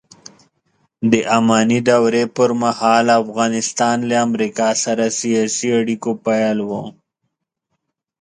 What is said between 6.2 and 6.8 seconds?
پیل و